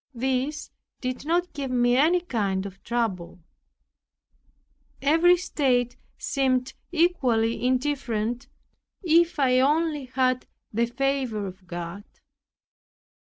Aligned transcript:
This 0.15 0.71
did 0.99 1.27
not 1.27 1.53
give 1.53 1.69
me 1.69 1.95
any 1.95 2.21
kind 2.21 2.65
of 2.65 2.81
trouble. 2.83 3.39
Every 4.99 5.37
state 5.37 5.95
seemed 6.17 6.73
equally 6.91 7.63
indifferent 7.63 8.47
if 9.03 9.37
I 9.37 9.59
only 9.59 10.05
had 10.05 10.47
the 10.73 10.87
favor 10.87 11.45
of 11.45 11.67
God. 11.67 12.03